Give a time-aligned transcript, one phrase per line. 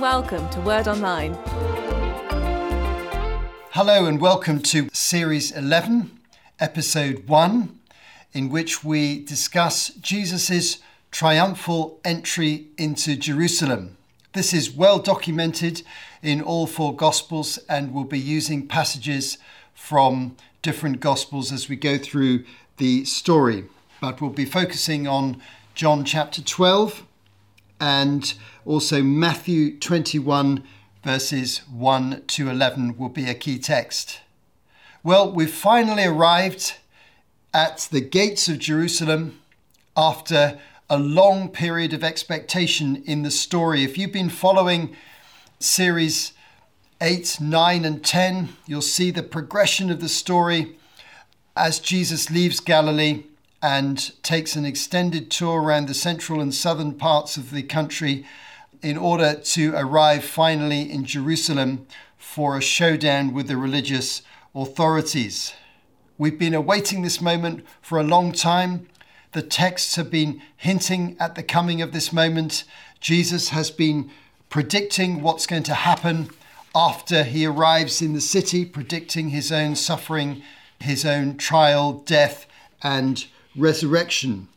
[0.00, 1.34] welcome to Word Online.
[3.72, 6.18] Hello and welcome to Series 11,
[6.58, 7.78] Episode 1,
[8.32, 10.78] in which we discuss Jesus'
[11.10, 13.98] triumphal entry into Jerusalem.
[14.32, 15.82] This is well documented
[16.22, 19.36] in all four Gospels, and we'll be using passages
[19.74, 22.44] from different Gospels as we go through
[22.78, 23.66] the story.
[24.00, 25.42] But we'll be focusing on
[25.74, 27.04] John chapter 12
[27.80, 28.34] and
[28.66, 30.62] also Matthew 21,
[31.02, 34.20] verses 1 to 11, will be a key text.
[35.02, 36.74] Well, we've finally arrived
[37.54, 39.40] at the gates of Jerusalem
[39.96, 43.82] after a long period of expectation in the story.
[43.82, 44.94] If you've been following
[45.58, 46.32] series
[47.00, 50.76] 8, 9, and 10, you'll see the progression of the story
[51.56, 53.24] as Jesus leaves Galilee
[53.62, 58.24] and takes an extended tour around the central and southern parts of the country
[58.82, 61.86] in order to arrive finally in Jerusalem
[62.16, 64.22] for a showdown with the religious
[64.54, 65.52] authorities.
[66.16, 68.88] We've been awaiting this moment for a long time.
[69.32, 72.64] The texts have been hinting at the coming of this moment.
[73.00, 74.10] Jesus has been
[74.48, 76.30] predicting what's going to happen
[76.74, 80.42] after he arrives in the city, predicting his own suffering,
[80.78, 82.46] his own trial, death,
[82.82, 84.48] and resurrection.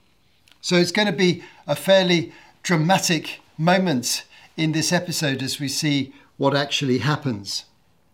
[0.62, 6.14] So it's going to be a fairly dramatic moment in this episode as we see
[6.38, 7.66] what actually happens.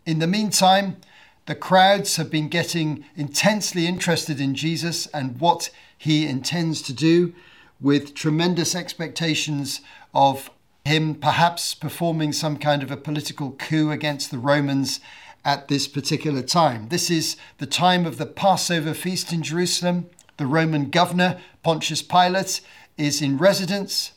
[0.05, 0.97] In the meantime,
[1.45, 7.33] the crowds have been getting intensely interested in Jesus and what he intends to do,
[7.81, 9.81] with tremendous expectations
[10.13, 10.49] of
[10.85, 14.99] him perhaps performing some kind of a political coup against the Romans
[15.45, 16.89] at this particular time.
[16.89, 20.09] This is the time of the Passover feast in Jerusalem.
[20.39, 22.61] The Roman governor, Pontius Pilate,
[22.97, 24.13] is in residence.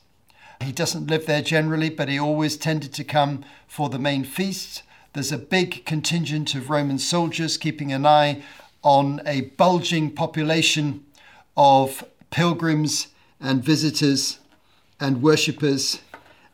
[0.62, 4.84] He doesn't live there generally, but he always tended to come for the main feasts.
[5.14, 8.44] There's a big contingent of Roman soldiers keeping an eye
[8.84, 11.04] on a bulging population
[11.56, 13.08] of pilgrims
[13.40, 14.38] and visitors
[15.00, 16.02] and worshippers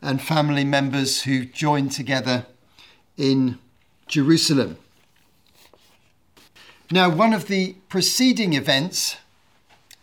[0.01, 2.47] and family members who join together
[3.17, 3.59] in
[4.07, 4.77] Jerusalem.
[6.89, 9.17] Now, one of the preceding events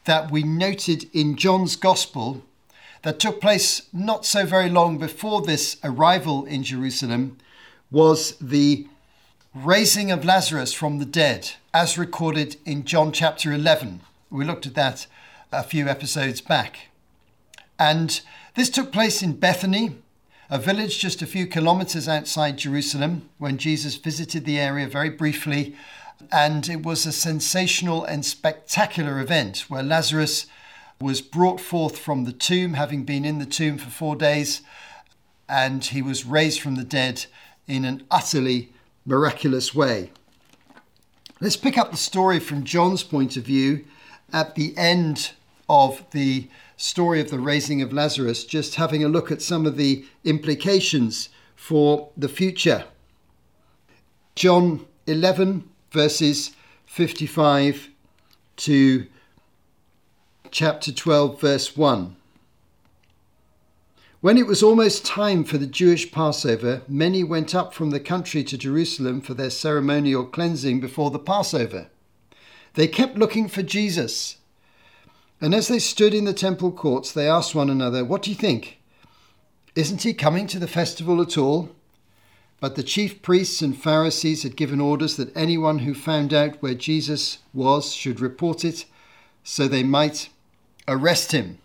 [0.07, 2.43] that we noted in John's Gospel
[3.03, 7.37] that took place not so very long before this arrival in Jerusalem
[7.91, 8.87] was the
[9.55, 14.01] raising of Lazarus from the dead, as recorded in John chapter 11.
[14.31, 15.07] We looked at that
[15.53, 16.89] a few episodes back.
[17.79, 18.21] And
[18.55, 19.97] this took place in Bethany,
[20.51, 25.77] a village just a few kilometers outside Jerusalem, when Jesus visited the area very briefly.
[26.33, 30.47] And it was a sensational and spectacular event where Lazarus
[31.01, 34.63] was brought forth from the tomb, having been in the tomb for four days,
[35.49, 37.27] and he was raised from the dead
[37.67, 38.73] in an utterly
[39.05, 40.11] miraculous way.
[41.41, 43.85] Let's pick up the story from John's point of view
[44.33, 45.33] at the end
[45.69, 49.77] of the story of the raising of Lazarus, just having a look at some of
[49.77, 52.85] the implications for the future.
[54.35, 56.53] John 11, verses
[56.87, 57.91] 55
[58.57, 59.07] to
[60.51, 62.17] chapter 12, verse 1.
[64.21, 68.43] When it was almost time for the Jewish Passover, many went up from the country
[68.45, 71.89] to Jerusalem for their ceremonial cleansing before the Passover.
[72.75, 74.39] They kept looking for Jesus.
[75.41, 78.37] And as they stood in the temple courts, they asked one another, What do you
[78.37, 78.81] think?
[79.75, 81.76] Isn't he coming to the festival at all?
[82.59, 86.75] But the chief priests and Pharisees had given orders that anyone who found out where
[86.75, 88.87] Jesus was should report it
[89.45, 90.31] so they might
[90.89, 91.59] arrest him.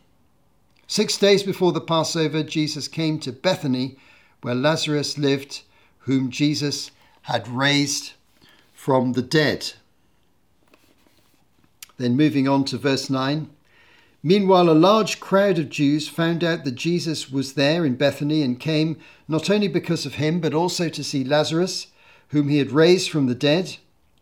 [0.88, 3.98] Six days before the Passover, Jesus came to Bethany,
[4.42, 5.62] where Lazarus lived,
[6.00, 6.92] whom Jesus
[7.24, 8.12] had raised
[8.74, 9.72] from the dead.
[11.98, 13.50] Then moving on to verse 9.
[14.24, 18.60] Meanwhile, a large crowd of Jews found out that Jesus was there in Bethany and
[18.60, 18.98] came
[19.28, 21.88] not only because of him, but also to see Lazarus,
[22.30, 23.78] whom he had raised from the dead.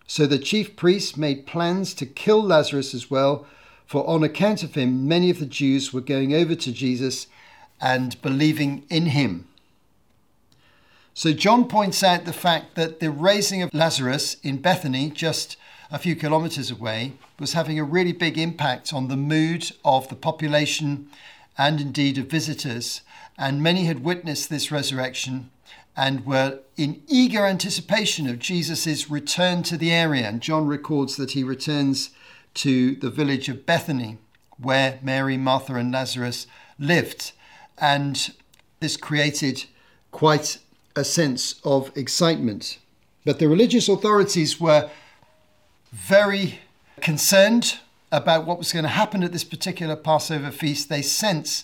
[0.08, 3.46] So the chief priests made plans to kill Lazarus as well,
[3.86, 7.28] for on account of him, many of the Jews were going over to Jesus
[7.82, 9.48] and believing in him.
[11.14, 15.58] So John points out the fact that the raising of Lazarus in Bethany, just
[15.92, 20.16] a few kilometers away, was having a really big impact on the mood of the
[20.16, 21.08] population
[21.58, 23.02] and indeed of visitors.
[23.38, 25.50] And many had witnessed this resurrection
[25.98, 30.28] and were in eager anticipation of Jesus' return to the area.
[30.28, 32.12] And John records that he returns
[32.56, 34.18] to the village of Bethany,
[34.58, 36.48] where Mary, Martha, and Lazarus
[36.78, 37.32] lived.
[37.78, 38.34] And
[38.80, 39.66] this created
[40.12, 40.60] quite
[40.96, 42.78] a sense of excitement.
[43.26, 44.90] But the religious authorities were
[45.92, 46.60] very
[47.02, 47.80] concerned
[48.12, 50.90] about what was going to happen at this particular Passover feast.
[50.90, 51.64] They sense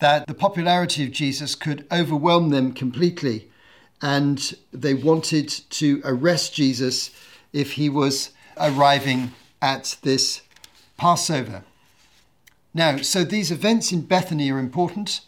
[0.00, 3.48] that the popularity of Jesus could overwhelm them completely,
[4.00, 7.10] and they wanted to arrest Jesus
[7.52, 10.42] if he was arriving at this
[10.96, 11.64] Passover.
[12.74, 15.20] Now, so these events in Bethany are important,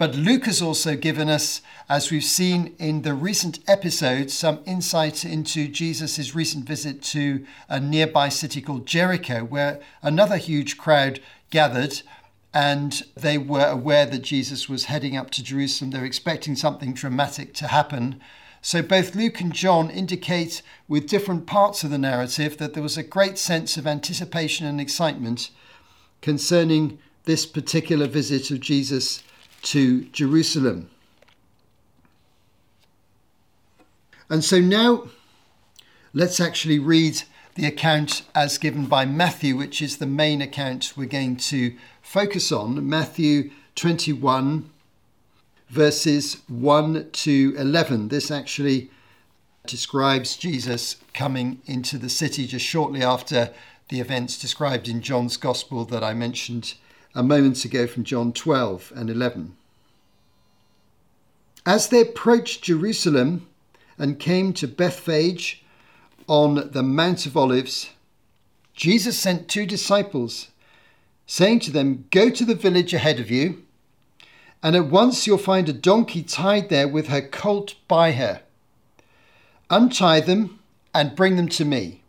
[0.00, 5.26] but Luke has also given us, as we've seen in the recent episodes, some insight
[5.26, 11.20] into Jesus' recent visit to a nearby city called Jericho, where another huge crowd
[11.50, 12.00] gathered
[12.54, 15.90] and they were aware that Jesus was heading up to Jerusalem.
[15.90, 18.22] They're expecting something dramatic to happen.
[18.62, 22.96] So both Luke and John indicate with different parts of the narrative that there was
[22.96, 25.50] a great sense of anticipation and excitement
[26.22, 29.22] concerning this particular visit of Jesus
[29.62, 30.90] to Jerusalem.
[34.28, 35.08] And so now
[36.14, 37.22] let's actually read
[37.56, 42.52] the account as given by Matthew, which is the main account we're going to focus
[42.52, 42.88] on.
[42.88, 44.70] Matthew 21
[45.70, 48.08] verses 1 to 11.
[48.08, 48.90] This actually
[49.66, 53.52] describes Jesus coming into the city just shortly after
[53.88, 56.74] the events described in John's Gospel that I mentioned
[57.14, 59.56] a moment ago from John 12 and 11.
[61.66, 63.46] As they approached Jerusalem
[63.98, 65.64] and came to Bethphage
[66.26, 67.90] on the Mount of Olives,
[68.74, 70.48] Jesus sent two disciples,
[71.26, 73.62] saying to them, Go to the village ahead of you
[74.62, 78.42] and at once you'll find a donkey tied there with her colt by her.
[79.70, 80.58] Untie them
[80.94, 82.02] and bring them to me.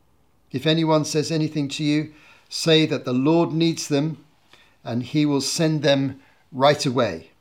[0.51, 2.13] If anyone says anything to you,
[2.50, 4.24] say that the Lord needs them,
[4.83, 6.19] and he will send them
[6.51, 7.31] right away.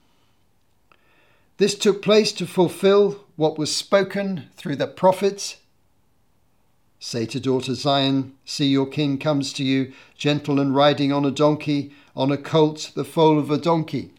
[1.59, 5.57] This took place to fulfill what was spoken through the prophets.
[6.99, 11.31] Say to daughter Zion, See your king comes to you, gentle and riding on a
[11.31, 14.11] donkey, on a colt, the foal of a donkey.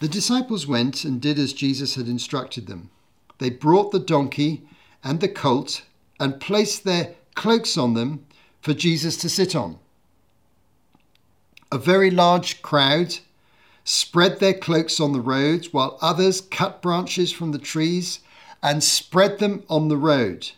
[0.00, 2.90] The disciples went and did as Jesus had instructed them.
[3.38, 4.62] They brought the donkey
[5.02, 5.82] and the colt
[6.20, 8.26] and placed their cloaks on them
[8.60, 9.78] for Jesus to sit on.
[11.70, 13.18] A very large crowd
[13.84, 18.20] spread their cloaks on the roads, while others cut branches from the trees
[18.62, 20.50] and spread them on the road.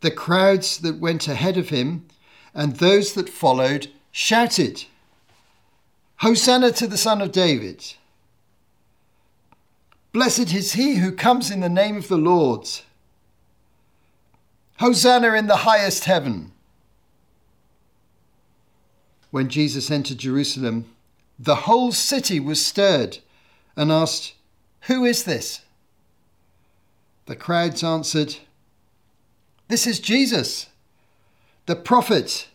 [0.00, 2.06] The crowds that went ahead of him
[2.54, 4.84] and those that followed shouted,
[6.16, 7.94] Hosanna to the Son of David!
[10.12, 12.68] Blessed is he who comes in the name of the Lord.
[14.78, 16.51] Hosanna in the highest heaven.
[19.32, 20.84] When Jesus entered Jerusalem,
[21.38, 23.18] the whole city was stirred
[23.74, 24.34] and asked,
[24.82, 25.62] Who is this?
[27.24, 28.36] The crowds answered,
[29.68, 30.66] This is Jesus,
[31.64, 32.48] the prophet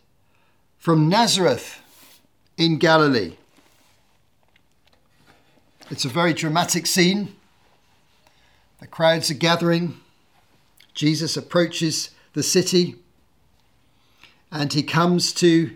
[0.78, 1.82] from Nazareth
[2.58, 3.38] in Galilee.
[5.90, 7.36] It's a very dramatic scene.
[8.82, 10.00] The crowds are gathering.
[10.94, 12.98] Jesus approaches the city
[14.52, 15.72] and he comes to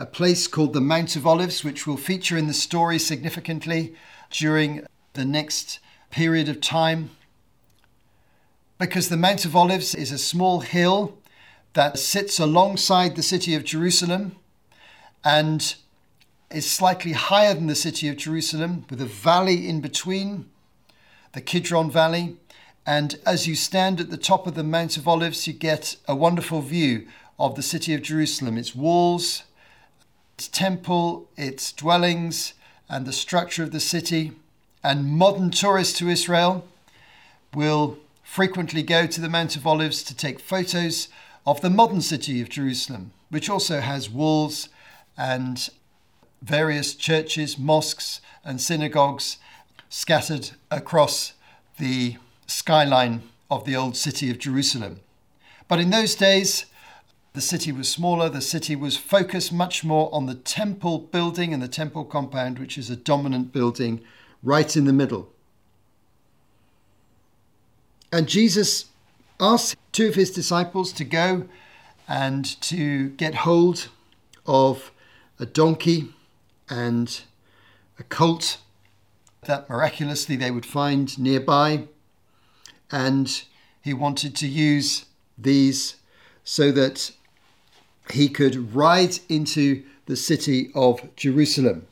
[0.00, 3.94] a place called the Mount of Olives, which will feature in the story significantly
[4.30, 7.10] during the next period of time.
[8.78, 11.18] Because the Mount of Olives is a small hill
[11.74, 14.36] that sits alongside the city of Jerusalem
[15.22, 15.74] and
[16.50, 20.48] is slightly higher than the city of Jerusalem, with a valley in between
[21.34, 22.38] the Kidron Valley.
[22.86, 26.16] And as you stand at the top of the Mount of Olives, you get a
[26.16, 27.06] wonderful view
[27.38, 29.42] of the city of Jerusalem, its walls,
[30.48, 32.54] temple, its dwellings,
[32.88, 34.32] and the structure of the city.
[34.82, 36.66] And modern tourists to Israel
[37.54, 41.08] will frequently go to the Mount of Olives to take photos
[41.46, 44.68] of the modern city of Jerusalem, which also has walls
[45.16, 45.68] and
[46.42, 49.36] various churches, mosques, and synagogues
[49.88, 51.32] scattered across
[51.78, 52.16] the
[52.46, 55.00] skyline of the old city of Jerusalem.
[55.68, 56.66] But in those days,
[57.32, 61.62] the city was smaller, the city was focused much more on the temple building and
[61.62, 64.00] the temple compound, which is a dominant building
[64.42, 65.28] right in the middle.
[68.12, 68.86] And Jesus
[69.38, 71.46] asked two of his disciples to go
[72.08, 73.88] and to get hold
[74.44, 74.90] of
[75.38, 76.12] a donkey
[76.68, 77.22] and
[77.98, 78.58] a colt
[79.42, 81.84] that miraculously they would find nearby.
[82.90, 83.42] And
[83.80, 85.06] he wanted to use
[85.38, 85.96] these
[86.42, 87.12] so that
[88.12, 91.86] he could ride into the city of Jerusalem.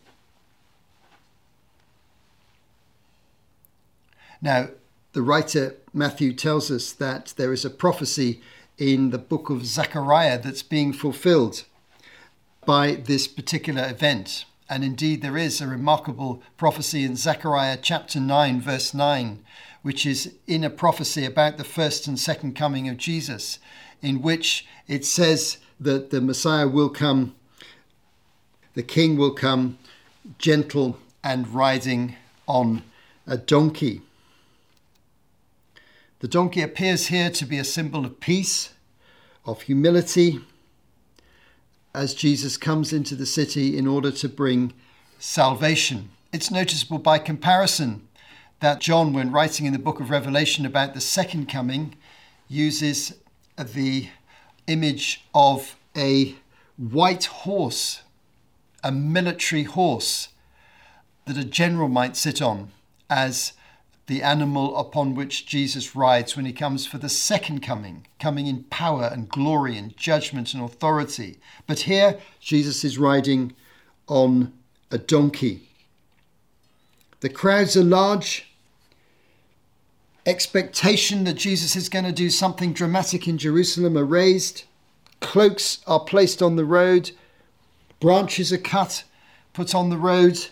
[4.41, 4.69] Now,
[5.13, 8.41] the writer Matthew tells us that there is a prophecy
[8.77, 11.65] in the book of Zechariah that's being fulfilled
[12.65, 14.45] by this particular event.
[14.69, 19.43] And indeed, there is a remarkable prophecy in Zechariah chapter 9, verse 9,
[19.83, 23.59] which is in a prophecy about the first and second coming of Jesus,
[24.03, 27.35] in which it says that the Messiah will come,
[28.75, 29.79] the King will come
[30.39, 32.17] gentle and riding
[32.47, 32.83] on
[33.27, 34.03] a donkey.
[36.21, 38.73] The donkey appears here to be a symbol of peace,
[39.45, 40.41] of humility,
[41.95, 44.73] as Jesus comes into the city in order to bring
[45.19, 46.11] salvation.
[46.33, 48.07] It's noticeable by comparison
[48.61, 51.95] that John, when writing in the book of Revelation about the second coming,
[52.49, 53.15] uses
[53.57, 54.09] the
[54.69, 56.37] image of a
[56.77, 58.03] white horse,
[58.85, 60.29] a military horse
[61.27, 62.71] that a general might sit on
[63.11, 63.53] as
[64.07, 68.65] the animal upon which Jesus rides when he comes for the second coming, coming in
[68.65, 71.39] power and glory and judgment and authority.
[71.67, 73.55] But here, Jesus is riding
[74.07, 74.55] on
[74.91, 75.69] a donkey.
[77.21, 78.47] The crowds are large.
[80.29, 84.65] Expectation that Jesus is going to do something dramatic in Jerusalem are raised.
[85.21, 87.13] Cloaks are placed on the road.
[87.99, 89.05] Branches are cut,
[89.55, 90.49] put on the road.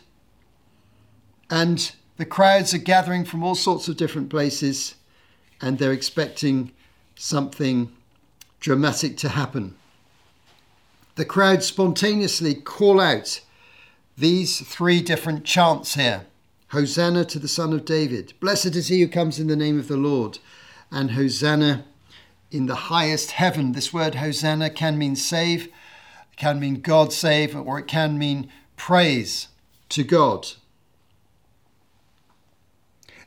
[1.51, 4.95] And the crowds are gathering from all sorts of different places
[5.61, 6.73] and they're expecting
[7.15, 7.93] something
[8.61, 9.75] dramatic to happen.
[11.17, 13.43] The crowd spontaneously call out
[14.17, 16.25] these three different chants here
[16.69, 19.89] Hosanna to the Son of David, blessed is he who comes in the name of
[19.89, 20.39] the Lord,
[20.91, 21.85] and Hosanna
[22.51, 23.73] in the highest heaven.
[23.73, 25.69] This word Hosanna can mean save,
[26.37, 29.49] can mean God save, or it can mean praise
[29.91, 30.49] to God.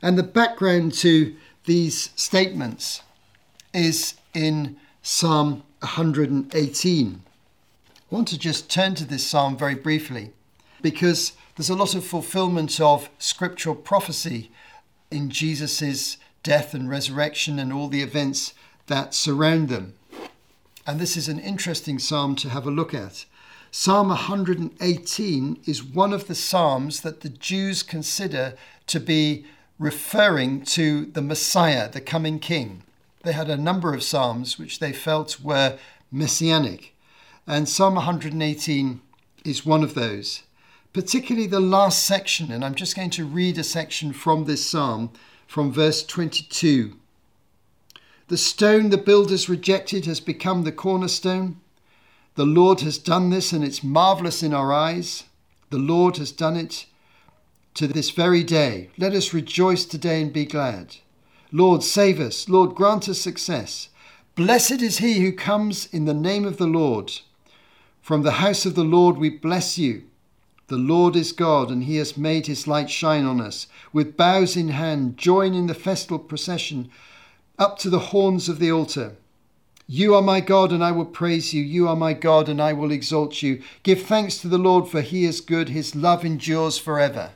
[0.01, 3.01] And the background to these statements
[3.73, 7.21] is in Psalm 118.
[8.11, 10.31] I want to just turn to this psalm very briefly
[10.81, 14.49] because there's a lot of fulfillment of scriptural prophecy
[15.11, 18.53] in Jesus' death and resurrection and all the events
[18.87, 19.93] that surround them.
[20.87, 23.25] And this is an interesting psalm to have a look at.
[23.71, 28.53] Psalm 118 is one of the psalms that the Jews consider
[28.87, 29.45] to be
[29.77, 32.83] referring to the Messiah, the coming king.
[33.23, 35.77] They had a number of psalms which they felt were
[36.09, 36.95] messianic,
[37.45, 39.01] and Psalm 118
[39.43, 40.43] is one of those,
[40.93, 42.51] particularly the last section.
[42.51, 45.11] And I'm just going to read a section from this psalm
[45.47, 46.95] from verse 22.
[48.27, 51.59] The stone the builders rejected has become the cornerstone.
[52.35, 55.23] The Lord has done this, and it's marvelous in our eyes.
[55.71, 56.85] The Lord has done it
[57.73, 58.89] to this very day.
[58.97, 60.97] Let us rejoice today and be glad.
[61.51, 62.47] Lord, save us.
[62.47, 63.89] Lord, grant us success.
[64.35, 67.11] Blessed is he who comes in the name of the Lord.
[68.01, 70.03] From the house of the Lord we bless you.
[70.69, 73.65] The Lord is God, and he has made his light shine on us.
[73.91, 76.91] With bows in hand, join in the festal procession
[77.57, 79.15] up to the horns of the altar.
[79.87, 81.63] You are my God, and I will praise you.
[81.63, 83.63] You are my God, and I will exalt you.
[83.81, 85.69] Give thanks to the Lord, for he is good.
[85.69, 87.31] His love endures forever.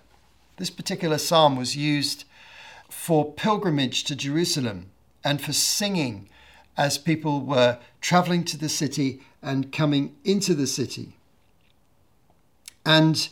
[0.58, 2.26] This particular psalm was used
[2.88, 4.92] for pilgrimage to Jerusalem
[5.24, 6.30] and for singing
[6.78, 11.14] as people were traveling to the city and coming into the city.
[12.86, 13.28] And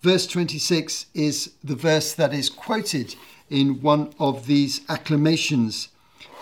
[0.00, 3.16] verse 26 is the verse that is quoted
[3.50, 5.88] in one of these acclamations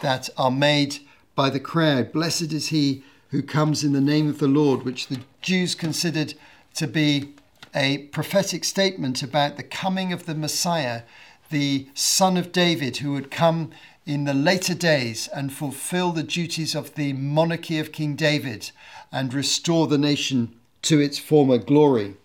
[0.02, 0.99] that are made
[1.35, 2.12] by the crowd.
[2.12, 6.35] Blessed is he who comes in the name of the Lord, which the Jews considered
[6.75, 7.35] to be
[7.75, 11.02] a prophetic statement about the coming of the Messiah,
[11.50, 13.71] the son of David, who would come
[14.07, 18.71] in the later days and fulfill the duties of the monarchy of King David
[19.12, 22.17] and restore the nation to its former glory.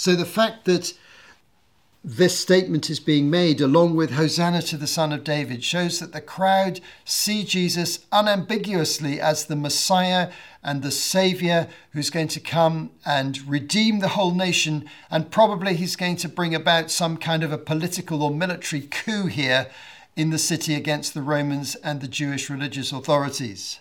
[0.00, 0.94] So the fact that
[2.02, 6.14] this statement is being made along with Hosanna to the Son of David shows that
[6.14, 12.92] the crowd see Jesus unambiguously as the Messiah and the Savior who's going to come
[13.04, 17.52] and redeem the whole nation, and probably he's going to bring about some kind of
[17.52, 19.66] a political or military coup here
[20.16, 23.80] in the city against the Romans and the Jewish religious authorities.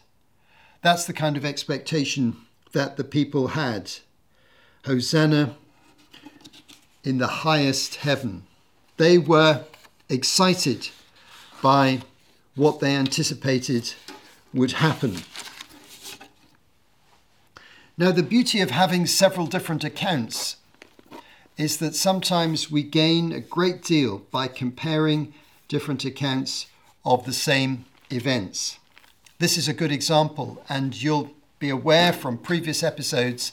[0.82, 2.36] That's the kind of expectation
[2.74, 3.94] that the people had.
[4.84, 5.56] Hosanna
[7.04, 8.44] in the highest heaven.
[8.98, 9.64] They were
[10.10, 10.90] excited
[11.62, 12.02] by
[12.56, 13.94] what they anticipated
[14.54, 15.18] would happen.
[17.98, 20.56] Now, the beauty of having several different accounts
[21.58, 25.34] is that sometimes we gain a great deal by comparing
[25.68, 26.68] different accounts
[27.04, 28.80] of the same events.
[29.40, 33.52] This is a good example, and you'll be aware from previous episodes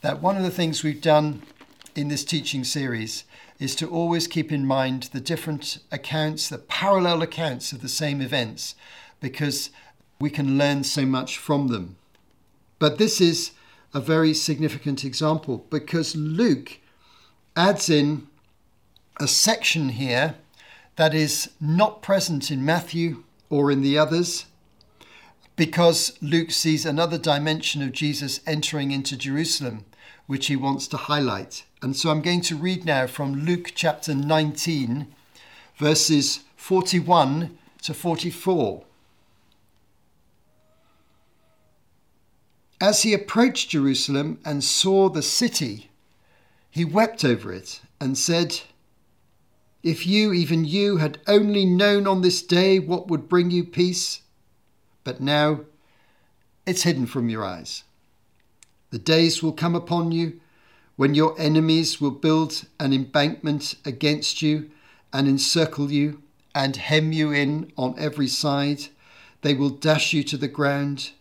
[0.00, 1.42] that one of the things we've done
[1.94, 3.24] in this teaching series
[3.58, 8.20] is to always keep in mind the different accounts, the parallel accounts of the same
[8.20, 8.74] events,
[9.20, 9.70] because
[10.18, 11.96] we can learn so much from them.
[12.78, 13.52] But this is
[13.94, 16.78] a very significant example because Luke
[17.56, 18.26] adds in
[19.20, 20.36] a section here
[20.96, 24.46] that is not present in Matthew or in the others
[25.56, 29.84] because Luke sees another dimension of Jesus entering into Jerusalem,
[30.26, 31.64] which he wants to highlight.
[31.82, 35.08] And so I'm going to read now from Luke chapter 19,
[35.76, 38.84] verses 41 to 44.
[42.80, 45.90] As he approached Jerusalem and saw the city,
[46.70, 48.60] he wept over it and said,
[49.82, 54.22] If you, even you, had only known on this day what would bring you peace,
[55.02, 55.62] but now
[56.64, 57.82] it's hidden from your eyes.
[58.90, 60.40] The days will come upon you
[60.96, 64.70] when your enemies will build an embankment against you
[65.12, 66.22] and encircle you
[66.54, 68.84] and hem you in on every side.
[69.42, 71.12] They will dash you to the ground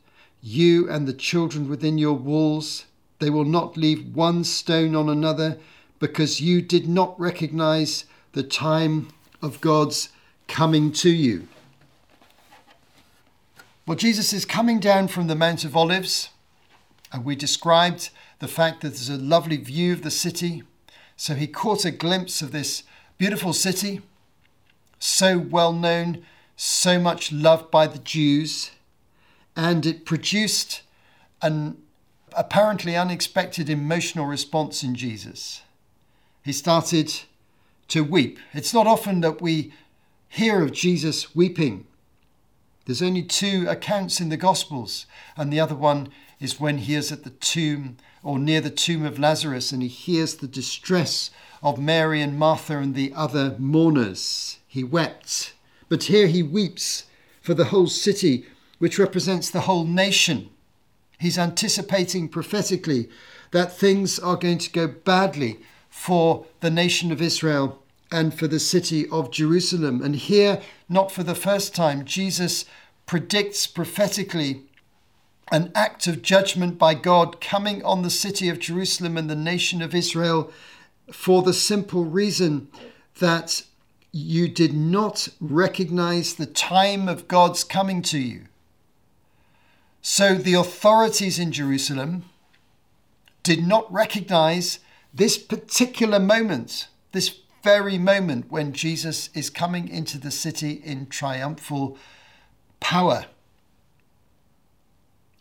[0.42, 2.86] you and the children within your walls.
[3.20, 5.58] They will not leave one stone on another
[6.00, 9.10] because you did not recognize the time
[9.42, 10.10] of God's
[10.48, 11.48] coming to you.
[13.86, 16.30] Well, Jesus is coming down from the Mount of Olives,
[17.12, 18.10] and we described
[18.42, 20.64] the fact that there's a lovely view of the city.
[21.16, 22.84] So he caught a glimpse of this
[23.18, 24.02] beautiful city,
[25.00, 26.26] so well known,
[26.58, 28.72] so much loved by the Jews
[29.56, 30.82] and it produced
[31.42, 31.78] an
[32.34, 35.62] apparently unexpected emotional response in Jesus.
[36.44, 37.12] He started
[37.90, 38.40] to weep.
[38.54, 39.74] It's not often that we
[40.30, 41.86] hear of Jesus weeping.
[42.86, 46.10] There's only two accounts in the Gospels, and the other one
[46.42, 49.88] is when he is at the tomb or near the tomb of Lazarus and he
[49.88, 51.30] hears the distress
[51.64, 54.58] of Mary and Martha and the other mourners.
[54.68, 55.54] He wept.
[55.88, 57.06] But here he weeps
[57.42, 58.46] for the whole city
[58.80, 60.50] which represents the whole nation.
[61.20, 63.10] He's anticipating prophetically
[63.52, 68.60] that things are going to go badly for the nation of Israel and for the
[68.60, 70.02] city of Jerusalem.
[70.02, 72.66] And here, not for the first time, Jesus
[73.06, 74.64] predicts prophetically
[75.52, 79.82] an act of judgment by God coming on the city of Jerusalem and the nation
[79.82, 80.52] of Israel
[81.12, 82.70] for the simple reason
[83.20, 83.64] that
[84.14, 88.46] you did not recognize the time of God's coming to you.
[90.02, 92.26] So the authorities in Jerusalem
[93.44, 94.80] did not recognize
[95.14, 101.98] this particular moment, this very moment when Jesus is coming into the city in triumphal
[102.80, 103.26] power.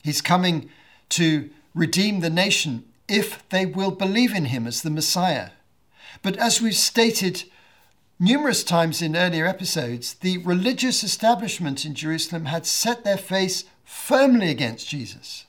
[0.02, 0.70] He's coming
[1.10, 5.50] to redeem the nation if they will believe in him as the Messiah.
[6.22, 7.44] But as we've stated
[8.18, 14.50] numerous times in earlier episodes, the religious establishment in Jerusalem had set their face firmly
[14.50, 15.46] against Jesus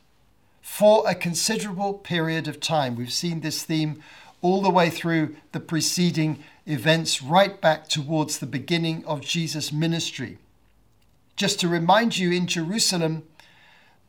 [0.61, 2.95] for a considerable period of time.
[2.95, 4.01] We've seen this theme
[4.41, 10.37] all the way through the preceding events, right back towards the beginning of Jesus' ministry.
[11.35, 13.23] Just to remind you, in Jerusalem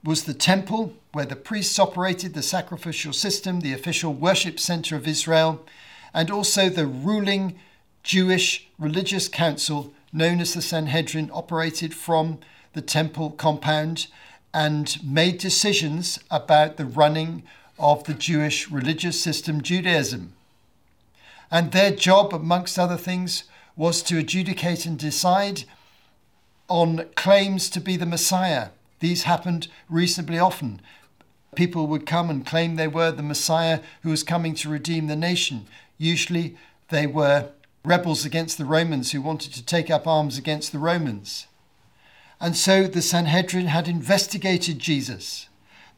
[0.05, 5.07] was the temple where the priests operated the sacrificial system, the official worship center of
[5.07, 5.65] Israel,
[6.13, 7.59] and also the ruling
[8.03, 12.39] Jewish religious council known as the Sanhedrin operated from
[12.73, 14.09] the temple compound
[14.53, 17.43] and made decisions about the running
[17.79, 20.35] of the Jewish religious system, Judaism.
[21.51, 23.45] And their job, amongst other things,
[23.77, 25.65] was to adjudicate and decide
[26.69, 28.69] on claims to be the Messiah.
[29.03, 30.81] These happened reasonably often.
[31.57, 35.17] People would come and claim they were the Messiah who was coming to redeem the
[35.17, 35.67] nation.
[35.99, 36.57] Usually
[36.89, 37.49] they were
[37.85, 41.49] rebels against the Romans who wanted to take up arms against the Romans.
[42.41, 45.49] And so the Sanhedrin had investigated Jesus.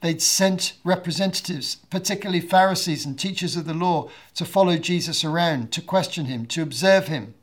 [0.01, 5.83] They'd sent representatives, particularly Pharisees and teachers of the law, to follow Jesus around, to
[5.83, 7.35] question him, to observe him,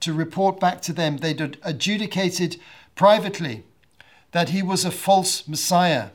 [0.00, 1.18] to report back to them.
[1.18, 2.56] They'd adjudicated
[2.96, 3.62] privately
[4.34, 6.08] that he was a false Messiah.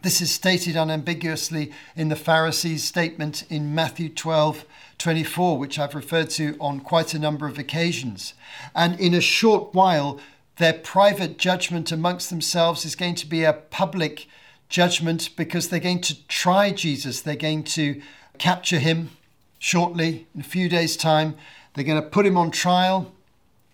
[0.00, 4.64] This is stated unambiguously in the Pharisees' statement in Matthew 12
[4.96, 8.32] 24, which I've referred to on quite a number of occasions.
[8.74, 10.20] And in a short while,
[10.56, 14.26] their private judgment amongst themselves is going to be a public
[14.70, 17.20] judgment because they're going to try Jesus.
[17.20, 18.00] They're going to
[18.38, 19.10] capture him
[19.58, 21.36] shortly, in a few days' time.
[21.74, 23.12] They're going to put him on trial.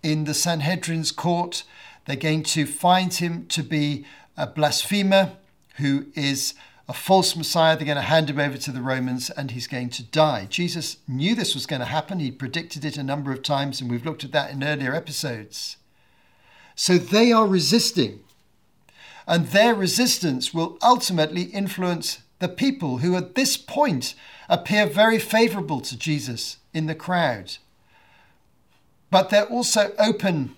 [0.03, 1.63] in the Sanhedrin's court.
[2.09, 5.33] They're going to find him to be a blasphemer
[5.75, 6.55] who is
[6.89, 7.77] a false Messiah.
[7.77, 10.47] They're going to hand him over to the Romans and he's going to die.
[10.49, 12.19] Jesus knew this was going to happen.
[12.19, 15.77] He predicted it a number of times, and we've looked at that in earlier episodes.
[16.75, 18.21] So they are resisting.
[19.27, 24.15] And their resistance will ultimately influence the people who at this point
[24.49, 27.59] appear very favorable to Jesus in the crowd.
[29.11, 30.57] But they're also open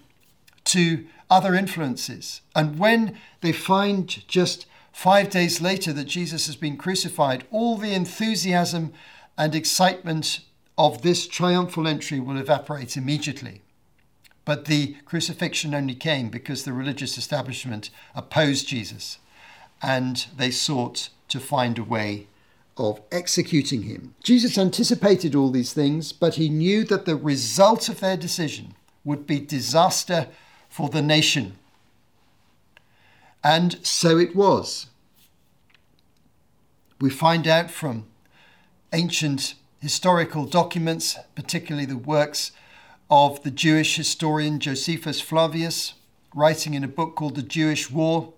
[0.67, 2.43] to other influences.
[2.55, 7.95] And when they find just five days later that Jesus has been crucified, all the
[7.95, 8.93] enthusiasm
[9.39, 10.41] and excitement
[10.77, 13.63] of this triumphal entry will evaporate immediately.
[14.45, 19.19] But the crucifixion only came because the religious establishment opposed Jesus
[19.83, 22.27] and they sought to find a way
[22.77, 24.15] of executing him.
[24.23, 29.27] Jesus anticipated all these things, but he knew that the result of their decision would
[29.27, 30.29] be disaster
[30.71, 31.59] for the nation.
[33.45, 34.87] And so it was.
[37.01, 38.07] We find out from
[38.93, 42.53] ancient historical documents, particularly the works
[43.11, 45.95] of the Jewish historian Josephus Flavius,
[46.35, 48.33] writing in a book called The Jewish War,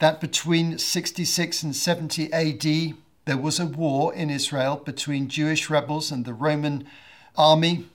[0.00, 6.10] that between 66 and 70 AD, there was a war in Israel between Jewish rebels
[6.10, 6.86] and the Roman
[7.36, 7.86] army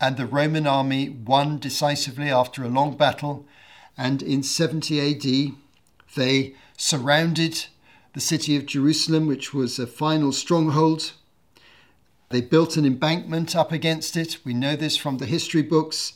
[0.00, 3.46] and the Roman army won decisively after a long battle.
[3.98, 5.54] And in 70 AD,
[6.16, 7.66] they surrounded
[8.14, 11.12] the city of Jerusalem, which was a final stronghold.
[12.30, 14.38] They built an embankment up against it.
[14.42, 16.14] We know this from the history books.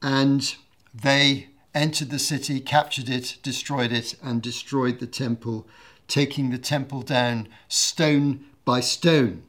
[0.00, 0.54] And
[0.94, 5.66] they entered the city, captured it, destroyed it, and destroyed the temple,
[6.06, 9.42] taking the temple down stone by stone.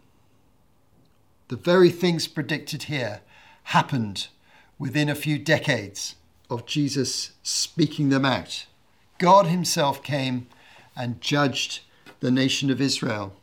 [1.49, 3.21] The very things predicted here
[3.71, 4.27] happened
[4.79, 6.15] within a few decades
[6.49, 8.65] of Jesus speaking them out.
[9.17, 10.47] God Himself came
[10.95, 11.81] and judged
[12.21, 13.33] the nation of Israel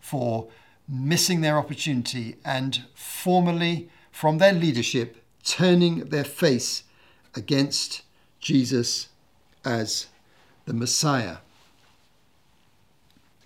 [0.00, 0.48] for
[0.88, 6.84] missing their opportunity and formally, from their leadership, turning their face
[7.34, 8.02] against
[8.40, 9.08] Jesus
[9.66, 10.06] as
[10.64, 11.38] the Messiah.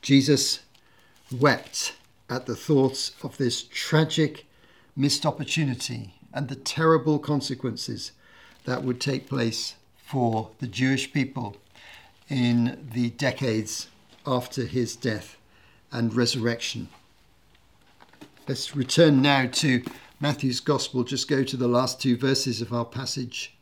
[0.03, 0.61] Jesus
[1.33, 1.97] wept
[2.31, 4.47] at the thoughts of this tragic
[4.95, 8.13] missed opportunity and the terrible consequences
[8.65, 11.57] that would take place for the Jewish people
[12.29, 13.89] in the decades
[14.27, 15.37] after his death
[15.91, 16.89] and resurrection.
[18.47, 19.83] Let's return now to
[20.21, 23.55] Matthew's Gospel, just go to the last two verses of our passage.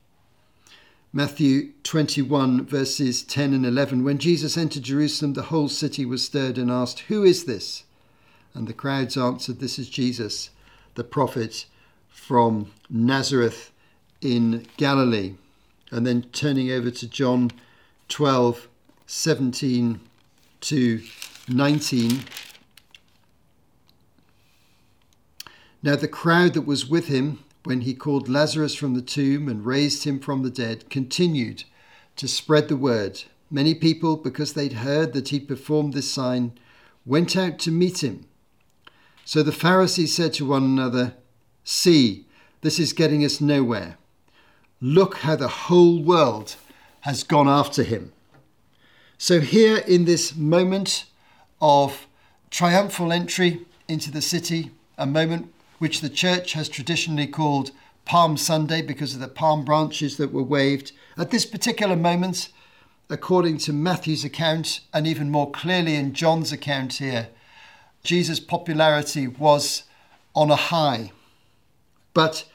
[1.13, 4.05] Matthew 21, verses 10 and 11.
[4.05, 7.85] When Jesus entered Jerusalem, the whole city was stirred and asked, Who is this?
[8.55, 10.51] And the crowds answered, This is Jesus,
[10.95, 11.67] the prophet
[12.17, 13.71] from Nazareth
[14.21, 15.35] in Galilee.
[15.93, 17.53] And then turning over to John
[18.09, 18.67] 12,
[19.07, 20.01] 17
[20.63, 21.03] to
[21.49, 22.21] 19.
[25.83, 29.65] Now the crowd that was with him when he called Lazarus from the tomb and
[29.65, 31.63] raised him from the dead continued
[32.17, 33.23] to spread the word.
[33.51, 36.59] Many people, because they'd heard that he performed this sign,
[37.05, 38.27] went out to meet him.
[39.25, 41.15] So the Pharisees said to one another,
[41.69, 42.27] See,
[42.61, 43.99] this is getting us nowhere.
[44.81, 46.55] Look how the whole world
[47.01, 48.13] has gone after him.
[49.19, 51.07] So, here in this moment
[51.61, 52.07] of
[52.51, 57.73] triumphal entry into the city, a moment which the church has traditionally called
[58.05, 62.51] Palm Sunday because of the palm branches that were waved, at this particular moment,
[63.11, 67.27] according to Matthew's account, and even more clearly in John's account here,
[68.05, 69.83] Jesus' popularity was
[70.33, 71.11] on a high.
[72.17, 72.47] But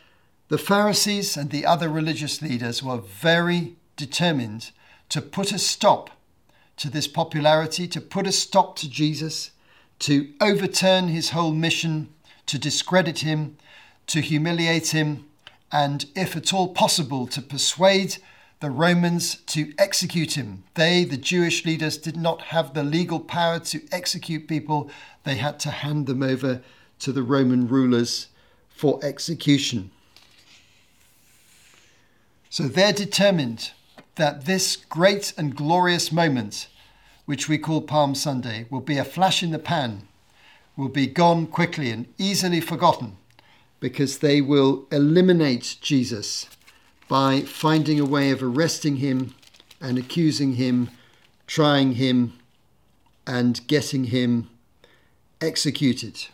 [0.48, 4.72] the Pharisees and the other religious leaders were very determined
[5.10, 6.10] to put a stop
[6.78, 9.52] to this popularity, to put a stop to Jesus,
[10.00, 12.10] to overturn his whole mission,
[12.48, 13.56] to discredit him,
[14.08, 15.26] to humiliate him,
[15.72, 18.18] and, if at all possible, to persuade
[18.62, 20.64] the Romans to execute him.
[20.74, 24.90] They, the Jewish leaders, did not have the legal power to execute people.
[25.24, 26.64] They had to hand them over
[26.98, 28.26] to the Roman rulers
[28.82, 29.92] for execution.
[32.50, 33.74] So they're determined
[34.16, 36.68] that this great and glorious moment,
[37.26, 40.08] which we call Palm Sunday, will be a flash in the pan,
[40.76, 43.18] will be gone quickly and easily forgotten,
[43.80, 46.50] because they will eliminate Jesus
[47.08, 49.36] by finding a way of arresting him
[49.80, 50.90] and accusing him,
[51.46, 52.34] trying him,
[53.28, 54.50] and getting him
[55.40, 56.26] executed.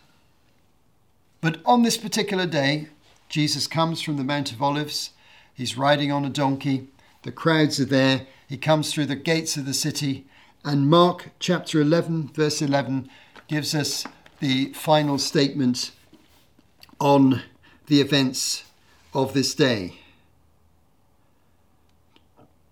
[1.40, 2.88] But on this particular day,
[3.28, 5.10] Jesus comes from the Mount of Olives.
[5.54, 6.88] He's riding on a donkey.
[7.22, 8.26] The crowds are there.
[8.48, 10.26] He comes through the gates of the city.
[10.64, 13.08] And Mark chapter 11, verse 11,
[13.46, 14.04] gives us
[14.40, 15.92] the final statement
[17.00, 17.42] on
[17.86, 18.64] the events
[19.14, 19.98] of this day.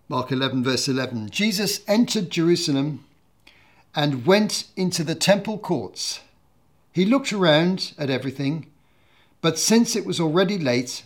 [0.09, 1.31] Mark 11, verse 11.
[1.31, 3.05] Jesus entered Jerusalem
[3.95, 6.21] and went into the temple courts.
[6.97, 8.73] He looked around at everything,
[9.43, 11.05] but since it was already late,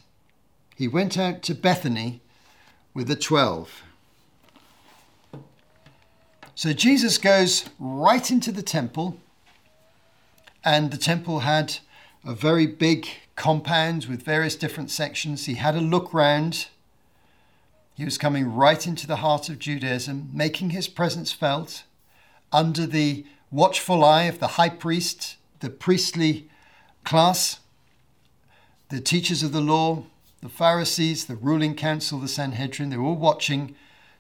[0.76, 2.20] he went out to Bethany
[2.94, 3.83] with the twelve.
[6.55, 9.18] So Jesus goes right into the temple,
[10.64, 11.79] and the temple had
[12.24, 15.46] a very big compound with various different sections.
[15.46, 16.68] He had a look round.
[17.96, 21.83] He was coming right into the heart of Judaism, making his presence felt
[22.53, 26.49] under the watchful eye of the high priest, the priestly
[27.05, 27.61] class,
[28.88, 30.05] the teachers of the law,
[30.42, 32.90] the Pharisees, the ruling council, the Sanhedrin.
[32.90, 33.75] They were all watching.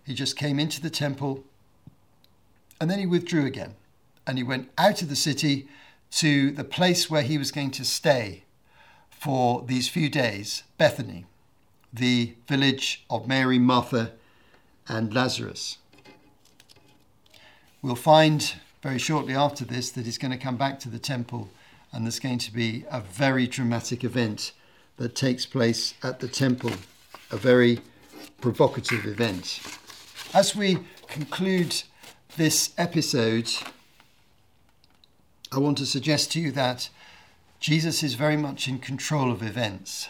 [0.06, 1.44] He just came into the temple
[2.80, 3.76] and then he withdrew again.
[4.26, 5.68] And he went out of the city
[6.12, 8.44] to the place where he was going to stay
[9.10, 11.26] for these few days, Bethany,
[11.92, 14.12] the village of Mary, Martha,
[14.88, 15.78] and Lazarus.
[17.82, 21.50] We'll find very shortly after this that he's going to come back to the temple,
[21.92, 24.52] and there's going to be a very dramatic event
[24.96, 26.72] that takes place at the temple,
[27.30, 27.80] a very
[28.40, 29.60] provocative event.
[30.32, 31.82] As we conclude
[32.36, 33.50] this episode,
[35.52, 36.88] I want to suggest to you that
[37.58, 40.08] Jesus is very much in control of events.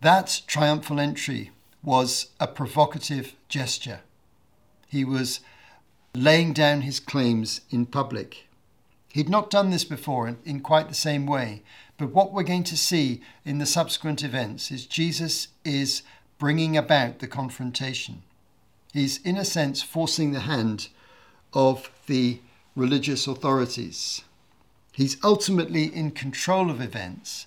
[0.00, 4.00] That triumphal entry was a provocative gesture.
[4.88, 5.40] He was
[6.14, 8.46] laying down his claims in public.
[9.08, 11.62] He'd not done this before in, in, quite the same way,
[11.98, 16.02] but what we're going to see in the subsequent events is Jesus is
[16.38, 18.22] bringing about the confrontation.
[18.92, 20.88] He's, in a sense, forcing the hand
[21.52, 22.40] of the
[22.76, 24.22] religious authorities.
[24.92, 27.46] He's ultimately in control of events,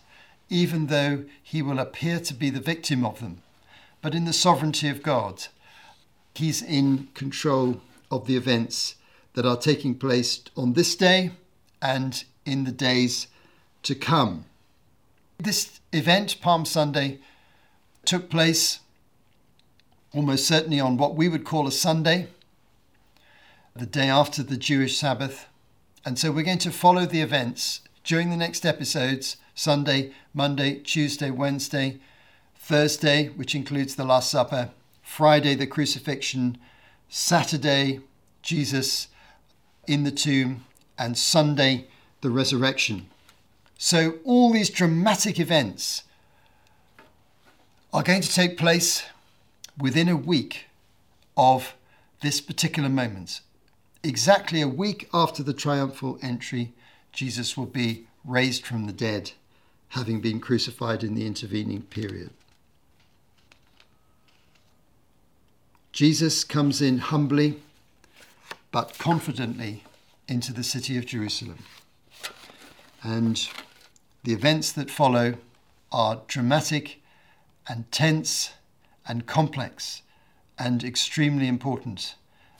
[0.49, 3.41] even though he will appear to be the victim of them.
[4.01, 5.47] But in the sovereignty of God,
[6.36, 8.96] he's in control of the events
[9.34, 11.32] that are taking place on this day
[11.82, 13.28] and in the days
[13.84, 14.46] to come.
[15.38, 17.20] This event, Palm Sunday,
[18.06, 18.80] took place
[20.13, 22.28] almost certainly on what we would call a Sunday,
[23.76, 25.48] the day after the Jewish Sabbath.
[26.04, 31.30] And so we're going to follow the events during the next episodes Sunday, Monday, Tuesday,
[31.30, 32.00] Wednesday,
[32.56, 34.70] Thursday, which includes the Last Supper,
[35.02, 36.58] Friday, the crucifixion,
[37.10, 38.02] Saturday,
[38.41, 39.08] Jesus
[39.88, 40.65] in the tomb,
[40.98, 41.88] and Sunday,
[42.22, 43.08] the resurrection.
[43.78, 46.04] So, all these dramatic events
[47.93, 49.04] are going to take place
[49.78, 50.65] within a week
[51.38, 51.76] of
[52.22, 53.41] this particular moment.
[54.04, 56.74] Exactly a week after the triumphal entry,
[57.12, 59.32] Jesus will be raised from the dead,
[59.89, 62.32] having been crucified in the intervening period.
[65.97, 67.60] Jesus comes in humbly
[68.71, 69.83] but confidently
[70.27, 71.57] into the city of Jerusalem.
[73.01, 73.49] And
[74.23, 75.39] the events that follow
[75.91, 77.01] are dramatic
[77.67, 78.51] and tense
[79.07, 80.03] and complex
[80.60, 82.13] and extremely important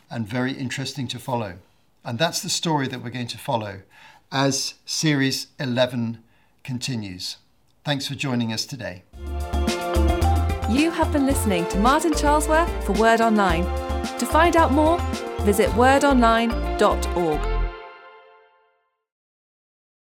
[0.10, 1.60] and very interesting to follow.
[2.04, 3.82] And that's the story that we're going to follow
[4.32, 6.24] as Series 11
[6.64, 7.38] continues.
[7.86, 9.04] Thanks for joining us today.
[10.70, 13.64] You have been listening to Martin Charlesworth for Word Online.
[14.20, 15.00] To find out more,
[15.44, 17.57] visit wordonline.org.